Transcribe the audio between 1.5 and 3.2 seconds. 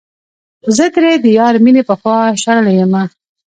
مينې پخوا شړلے يمه